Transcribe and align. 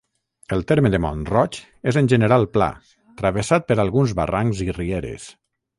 El 0.55 0.63
terme 0.71 0.89
de 0.95 0.99
Mont-roig 1.03 1.59
és 1.91 2.01
en 2.03 2.09
general 2.15 2.49
pla, 2.57 2.71
travessat 3.23 3.69
per 3.71 3.79
alguns 3.85 4.19
barrancs 4.23 4.69
i 4.69 4.71
rieres. 4.81 5.33